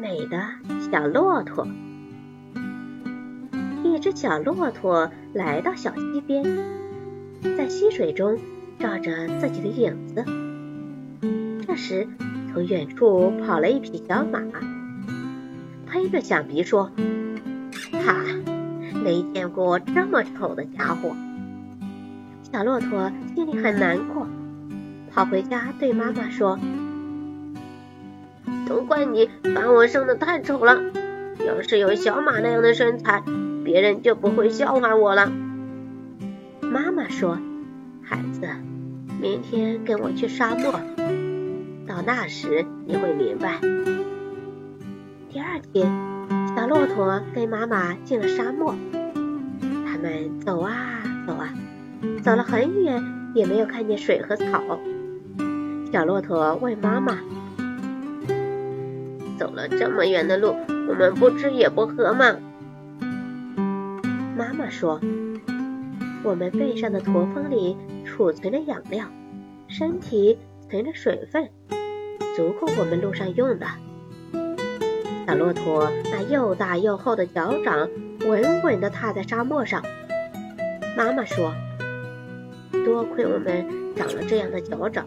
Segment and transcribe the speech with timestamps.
[0.00, 0.48] 美的
[0.90, 1.66] 小骆驼。
[3.82, 6.44] 一只小骆驼来到小溪边，
[7.56, 8.38] 在溪水中
[8.78, 10.24] 照着自己的影子。
[11.66, 12.06] 这时，
[12.52, 14.40] 从远处跑来一匹小马，
[15.86, 16.90] 拍着响鼻说
[18.04, 18.14] ：“哈，
[19.02, 21.16] 没见过这么丑的家伙。”
[22.52, 24.26] 小骆驼心里很难过，
[25.10, 26.58] 跑回家对妈妈说
[28.68, 30.80] ：“都怪你把我生的太丑了，
[31.46, 33.22] 要是有小马那样的身材。”
[33.66, 35.28] 别人就不会笑话我了。
[36.60, 37.36] 妈妈说
[38.00, 38.48] ：“孩子，
[39.20, 40.72] 明天跟我去沙漠，
[41.84, 43.58] 到那时你会明白。”
[45.28, 45.90] 第二天，
[46.56, 48.76] 小骆驼跟妈妈进了沙漠。
[49.84, 51.52] 他们走啊走啊，
[52.22, 53.02] 走了很远，
[53.34, 54.62] 也没有看见水和草。
[55.92, 57.18] 小骆驼问妈妈
[59.38, 60.54] ：“走了这么远的路，
[60.88, 62.36] 我们不吃也不喝吗？”
[64.36, 65.00] 妈妈说
[66.22, 69.06] ：“我们背上的驼峰里储存着养料，
[69.68, 71.48] 身体存着水分，
[72.36, 73.66] 足够我们路上用的。”
[75.26, 77.88] 小骆驼那又大又厚的脚掌
[78.28, 79.82] 稳稳地踏在沙漠上。
[80.96, 81.52] 妈妈说
[82.84, 85.06] ：“多亏我们长了这样的脚掌，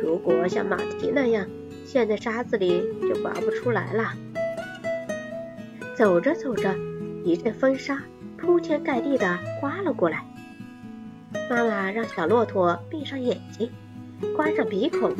[0.00, 1.44] 如果像马蹄那样
[1.84, 4.12] 陷在沙子里，就拔不出来了。”
[5.96, 6.74] 走着走着。
[7.24, 8.02] 一阵风沙
[8.36, 10.26] 铺天盖地的刮了过来，
[11.48, 13.70] 妈妈让小骆驼闭上眼睛，
[14.36, 15.10] 关上鼻孔。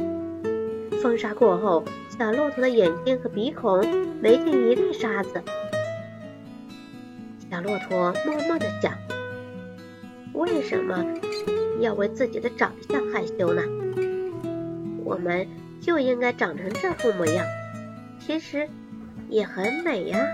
[1.01, 3.81] 风沙过后，小骆驼的眼睛和鼻孔
[4.21, 5.43] 没进一粒沙子。
[7.51, 8.93] 小骆驼默默地想：
[10.35, 11.03] 为什么
[11.81, 13.63] 要为自己的长相害羞呢？
[15.03, 15.47] 我们
[15.85, 17.45] 就应该长成这副模样，
[18.19, 18.67] 其实
[19.29, 20.27] 也很美呀。